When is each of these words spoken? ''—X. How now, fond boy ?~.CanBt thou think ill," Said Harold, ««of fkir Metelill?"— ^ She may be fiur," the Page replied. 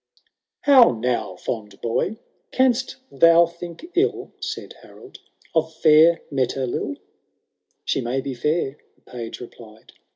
''—X. 0.17 0.23
How 0.61 0.93
now, 0.93 1.35
fond 1.35 1.79
boy 1.79 2.17
?~.CanBt 2.53 2.95
thou 3.11 3.45
think 3.45 3.85
ill," 3.93 4.31
Said 4.39 4.73
Harold, 4.81 5.19
««of 5.53 5.65
fkir 5.71 6.21
Metelill?"— 6.31 6.95
^ 6.97 6.97
She 7.85 8.01
may 8.01 8.19
be 8.19 8.33
fiur," 8.33 8.77
the 8.95 9.01
Page 9.05 9.39
replied. 9.39 9.91